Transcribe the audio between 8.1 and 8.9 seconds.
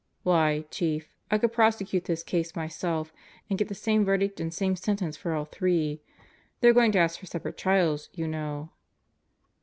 you know."